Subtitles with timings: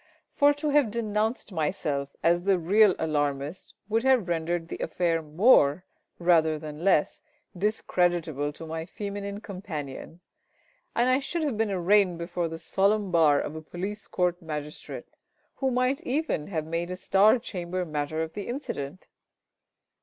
[0.33, 5.85] For to have denounced myself as the real alarmist would have rendered the affair more,
[6.17, 7.21] rather than less,
[7.55, 10.21] discreditable to my feminine companion,
[10.95, 15.05] and I should have been arraigned before the solemn bar of a police court magistrate,
[15.57, 19.07] who might even have made a Star Chamber matter of the incident.